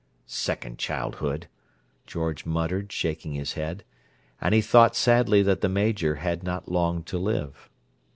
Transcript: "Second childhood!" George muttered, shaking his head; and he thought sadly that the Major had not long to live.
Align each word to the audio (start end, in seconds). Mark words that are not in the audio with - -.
"Second 0.25 0.79
childhood!" 0.79 1.47
George 2.07 2.43
muttered, 2.43 2.91
shaking 2.91 3.33
his 3.33 3.53
head; 3.53 3.83
and 4.41 4.55
he 4.55 4.59
thought 4.59 4.95
sadly 4.95 5.43
that 5.43 5.61
the 5.61 5.69
Major 5.69 6.15
had 6.15 6.41
not 6.41 6.67
long 6.71 7.03
to 7.03 7.19
live. 7.19 7.69